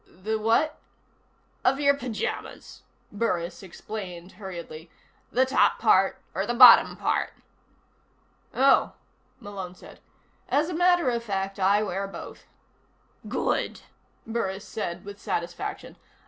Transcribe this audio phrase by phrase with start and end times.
[0.07, 0.79] "The what?"
[1.63, 4.89] "Of your pyjamas," Burris explained hurriedly.
[5.31, 7.33] "The top part or the bottom part?"
[8.51, 8.93] "Oh,"
[9.39, 9.99] Malone said.
[10.49, 12.45] "As a matter of fact, I wear both."
[13.27, 13.81] "Good,"
[14.25, 15.97] Burris said with satisfaction.